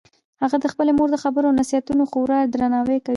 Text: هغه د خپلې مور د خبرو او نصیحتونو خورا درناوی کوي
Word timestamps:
هغه 0.41 0.57
د 0.59 0.65
خپلې 0.73 0.91
مور 0.97 1.07
د 1.11 1.17
خبرو 1.23 1.47
او 1.49 1.57
نصیحتونو 1.59 2.03
خورا 2.11 2.39
درناوی 2.53 2.97
کوي 3.05 3.09